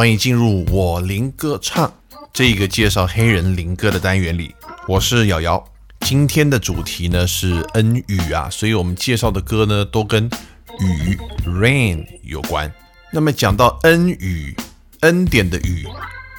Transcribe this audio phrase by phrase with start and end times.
[0.00, 1.92] 欢迎进入我林歌唱
[2.32, 4.54] 这个介绍黑人灵歌的单元里，
[4.88, 5.62] 我是瑶瑶。
[6.00, 10.24] 今天的主题呢是恩雨啊，所以我们介绍的歌呢都跟
[10.78, 12.72] 雨 （rain） 有关。
[13.12, 14.56] 那么讲到恩雨，
[15.00, 15.86] 恩典的雨，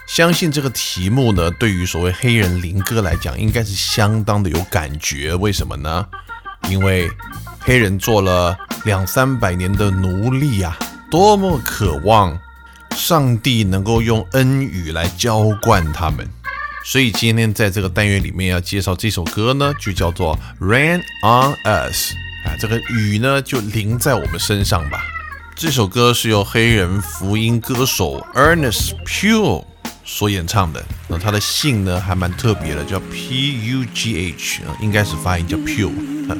[0.07, 5.35] 相信这个题目呢，对于所谓黑人灵歌来讲，应该是相当的有感觉。
[5.35, 6.07] 为什么呢？
[6.67, 7.07] 因为
[7.59, 10.75] 黑人做了两三百年的奴隶啊，
[11.11, 12.35] 多么渴望
[12.95, 16.27] 上帝能够用恩雨来浇灌他们。
[16.83, 22.13] 所以今天在这个单元里面要介绍这首歌呢，就叫做《Rain on Us》
[22.43, 25.03] 啊，这个雨呢就淋在我们身上吧。
[25.55, 29.63] 这首歌是由黑人福音歌手 Ernest Pugh
[30.03, 30.83] 所演唱的。
[31.07, 35.91] 那他的姓呢还蛮特别的，叫 P U G H，应该是发音叫 Pugh。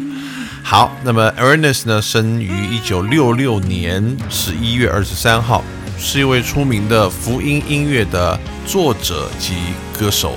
[0.63, 5.63] 好，那么 Ernest 呢生于一九六六年十一月二十三号。
[6.03, 9.53] 是一位出名的福音音乐的作者及
[9.97, 10.33] 歌手。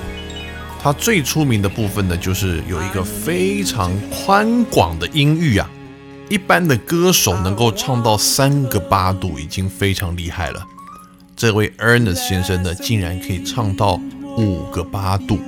[0.82, 5.68] 他最出名的部分呢，就是有一个非常宽广的音域啊。
[6.28, 10.62] 一般的歌手能够唱到三个八度已经非常厉害了。
[11.34, 13.98] 这位 Ernest 先生呢，竟然可以唱到
[14.36, 15.38] 五个八度，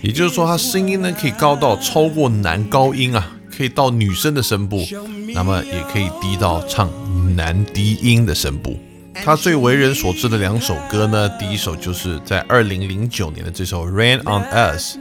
[0.00, 4.86] 也就是说，他声音呢可以高到超过男高音啊，可以到女生的声部，
[5.34, 6.88] 那么也可以低到唱
[7.34, 8.78] 男低音的声部。
[9.14, 14.96] 他最为人所知的两首歌呢，第一首就是在二零零九年的这首《Rain on Us》，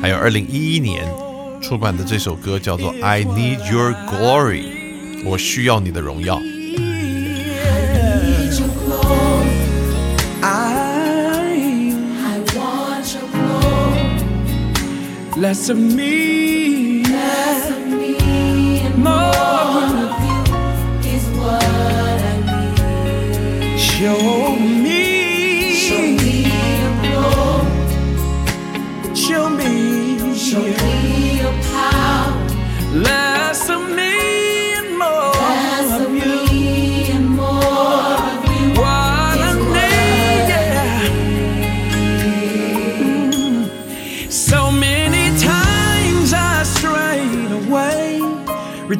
[0.00, 1.06] 还有二零一一年
[1.60, 4.62] 出版的这首歌叫做《I Need Your Glory》，
[5.24, 6.40] 我需要你的荣耀。
[15.52, 15.74] Show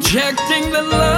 [0.01, 1.10] rejecting the love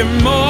[0.00, 0.49] you more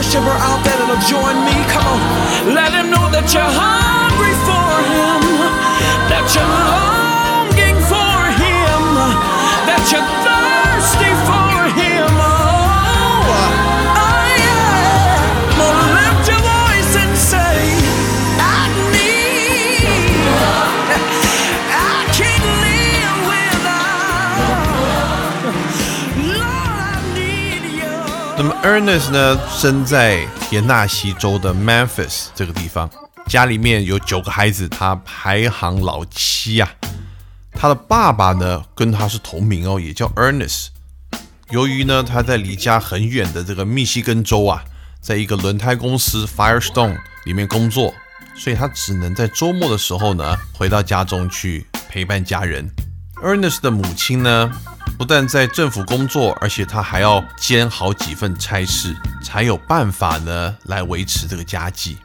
[0.00, 4.64] worshiper out there that'll join me, come on, let him know that you're hungry for
[4.96, 5.20] him,
[6.08, 6.69] that you're
[28.80, 32.88] Ernest 呢，生在田纳西州的 Memphis 这个地方，
[33.26, 36.72] 家里面有九个孩子，他排行老七啊、
[37.52, 40.68] 他的爸爸呢，跟他是同名哦，也叫 Ernest。
[41.50, 44.64] 由于呢，他在离家很远的这个密西根州啊，
[45.02, 47.92] 在一个轮胎公司 Firestone 里面工作，
[48.34, 52.66] 所以他只能在周末的时候呢，回到家中去陪伴家人。
[53.22, 54.50] Ernest 的母亲呢，
[55.00, 58.94] 不但在政府工作，而且他还要兼好几份差事，
[59.24, 61.96] 才有办法呢来维持这个家计。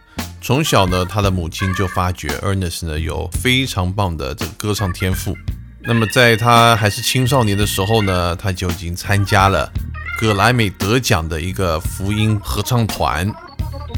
[0.41, 5.35] 从小呢，他的母亲就发觉 Ernest 呢有非常棒的这个歌唱天赋。
[5.81, 9.69] 那么在他还是青少年的时候呢，他就已经参加了
[10.17, 13.29] 格莱美得奖的一个福音合唱团，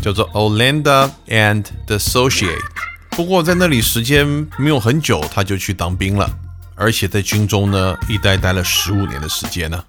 [0.01, 2.57] 叫做 Olinda and the Associate。
[3.11, 4.25] 不过在那里时间
[4.57, 6.27] 没有很久，他就去当兵了，
[6.77, 9.83] 而且在军中呢一待待了十五年的时间呢。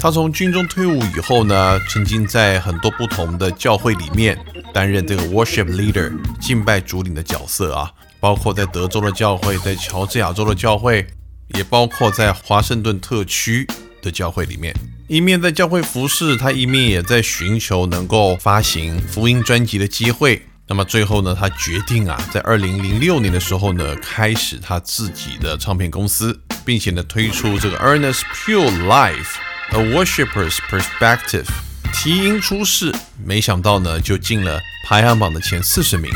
[0.00, 4.36] 他从军中退伍以后呢，曾经在很多不同的教会里面
[4.72, 11.06] 担任这个 worship leader 敬拜主领的角色啊，包括在德州的教会，在乔治亚州的教会。
[11.48, 13.66] 也包括在华盛顿特区
[14.02, 14.74] 的教会里面，
[15.08, 20.42] 一面在教会服侍，他一面也在寻求能够发行福音专辑的机会。
[20.66, 29.36] 那么最后呢，他决定啊，在二零零六年的时候呢，开始他自己的唱片公司，并且呢推出这个 Ernest Pure Life
[29.72, 31.46] A Worshipper's Perspective，
[31.92, 32.94] 提音出世，
[33.24, 36.10] 没想到呢就进了排行榜的前四十名。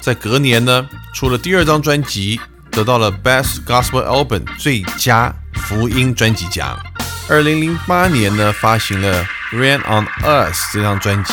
[0.00, 2.40] 在隔年呢，出了第二张专辑。
[2.68, 6.78] 得到了 Best Gospel Album 最佳福音专辑奖。
[7.26, 11.32] 二零零八年呢，发行了《Ran on Us》这张专辑，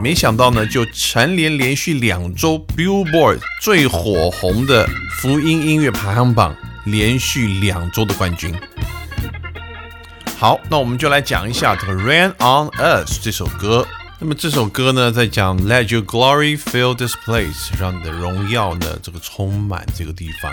[0.00, 4.84] 没想到呢，就蝉联连续两周 Billboard 最火红的
[5.20, 8.52] 福音音乐排行榜连续两周的冠军。
[10.36, 13.86] 好，那我们就来讲一下这个《Ran on Us》这首歌。
[14.18, 20.52] 那么这首歌呢，在讲 Let Your Glory Fill This Place，让你的荣耀呢，这个充满这个地方。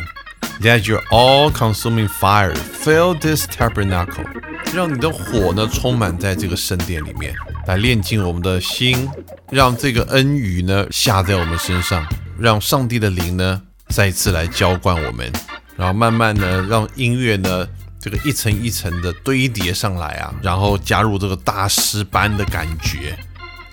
[0.62, 4.26] Let you're all-consuming fire fill this tabernacle，
[4.74, 7.34] 让你的火呢充满在这个圣殿里面，
[7.66, 9.10] 来炼净我们的心，
[9.50, 12.06] 让这个恩雨呢下在我们身上，
[12.38, 15.32] 让上帝的灵呢再次来浇灌我们，
[15.78, 17.66] 然后慢慢呢让音乐呢
[17.98, 23.18] 这个一层一层的堆叠上来啊，然后加入这个大师班的感觉。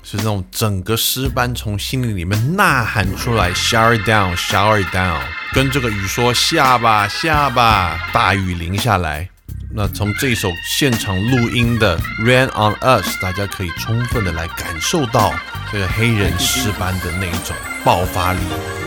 [0.08, 5.20] 是那种整个诗班从心里里面呐喊出来，shower down，shower down，
[5.52, 9.28] 跟这个雨说下吧下吧，大雨淋下来。
[9.74, 15.34] 那从这首现场录音的 Rain on Us，大家可以充分的来感受到
[15.72, 18.38] 这个黑人诗班的那一种爆发力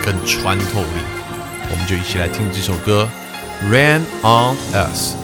[0.02, 1.02] 跟穿透力。
[1.70, 3.10] 我们就一起来听这首歌
[3.70, 5.16] ，Rain on Us。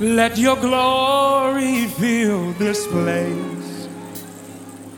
[0.00, 3.59] Let your glory fill this place.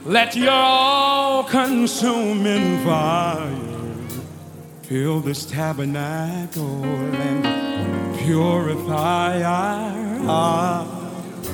[0.04, 3.56] Let your all consuming fire
[4.82, 11.48] fill this tabernacle and purify our hearts.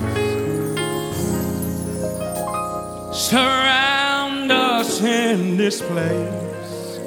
[3.19, 7.01] Surround us in this place.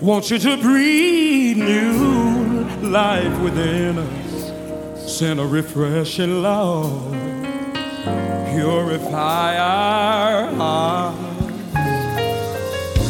[0.00, 5.18] Want you to breathe new life within us.
[5.18, 7.31] Send a refreshing love
[8.52, 11.18] purify our hearts.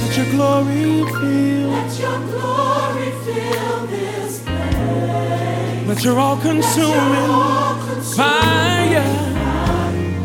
[0.00, 1.71] Let your glory fill.
[1.71, 5.89] Let your glory fill this place.
[5.89, 7.31] Let your all-consuming
[8.17, 9.09] fire.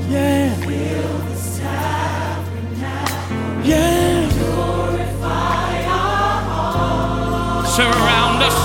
[0.10, 0.56] Yeah.
[0.56, 3.36] Fill this tabernacle.
[3.64, 4.30] Yeah.
[4.38, 7.76] Purify our hearts.
[7.76, 8.58] Surround us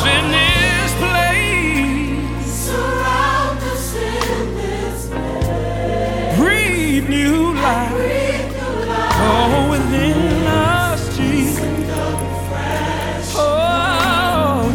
[13.34, 14.72] Oh.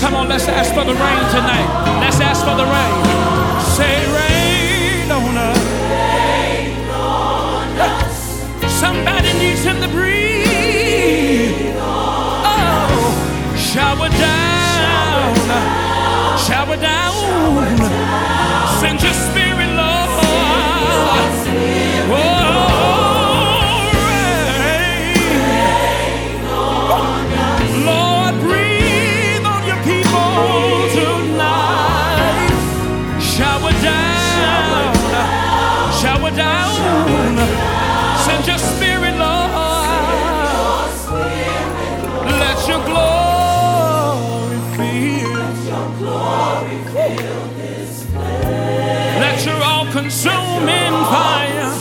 [0.00, 2.00] Come on, let's ask for the rain tonight.
[2.00, 3.09] Let's ask for the rain.
[33.70, 34.94] Shower down,
[36.00, 37.36] shower down.
[38.24, 39.50] Send your spirit, Lord.
[42.42, 45.38] Let your glory fill.
[49.20, 51.72] Let your all-consuming fire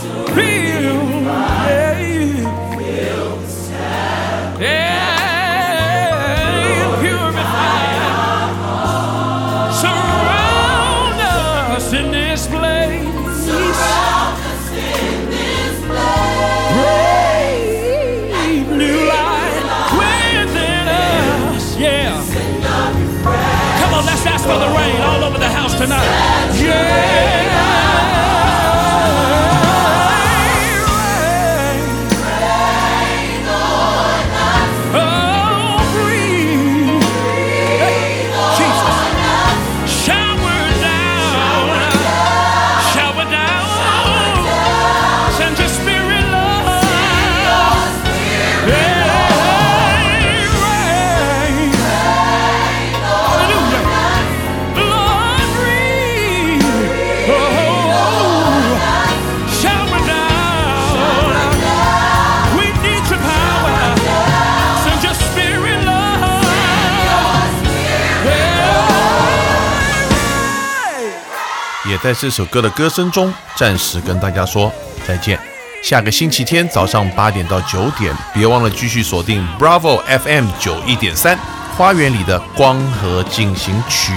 [72.01, 74.72] 在这首歌的歌声中暂时跟大家说
[75.08, 75.39] 再见。
[75.82, 81.36] 下个星期天早上八点到九点，别忘了继续锁定 Bravo FM 九一点三
[81.77, 84.12] 《花园里的光合进行曲》。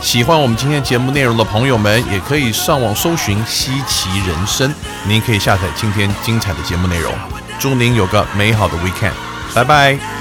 [0.00, 4.74] 喜欢我们今天节目内容的朋友们，也可以上网搜寻“稀奇人生”，
[5.06, 7.12] 您可以下载今天精彩的节目内容。
[7.58, 9.12] 祝您有个美好的 weekend，
[9.54, 10.19] 拜拜。